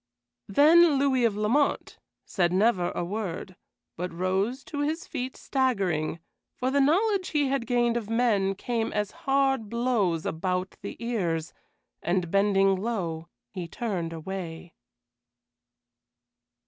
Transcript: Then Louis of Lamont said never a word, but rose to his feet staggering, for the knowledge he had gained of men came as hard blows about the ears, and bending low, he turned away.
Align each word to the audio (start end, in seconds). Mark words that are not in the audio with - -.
Then 0.47 0.97
Louis 0.97 1.25
of 1.25 1.37
Lamont 1.37 1.99
said 2.25 2.51
never 2.51 2.89
a 2.95 3.05
word, 3.05 3.55
but 3.95 4.11
rose 4.11 4.63
to 4.63 4.79
his 4.79 5.05
feet 5.05 5.37
staggering, 5.37 6.19
for 6.55 6.71
the 6.71 6.81
knowledge 6.81 7.27
he 7.27 7.49
had 7.49 7.67
gained 7.67 7.95
of 7.97 8.09
men 8.09 8.55
came 8.55 8.91
as 8.93 9.11
hard 9.11 9.69
blows 9.69 10.25
about 10.25 10.75
the 10.81 10.97
ears, 10.97 11.53
and 12.01 12.31
bending 12.31 12.75
low, 12.77 13.27
he 13.51 13.67
turned 13.67 14.11
away. 14.11 14.73